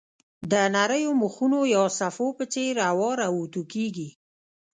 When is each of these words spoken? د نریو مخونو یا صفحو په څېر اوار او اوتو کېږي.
د 0.51 0.53
نریو 0.75 1.11
مخونو 1.21 1.59
یا 1.73 1.83
صفحو 1.99 2.27
په 2.37 2.43
څېر 2.53 2.73
اوار 2.89 3.17
او 3.27 3.33
اوتو 3.41 3.61
کېږي. 3.73 4.09